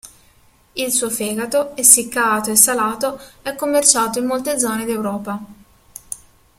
[0.73, 5.39] Il suo fegato, essiccato e salato, è commerciato in molte zone d'Europa.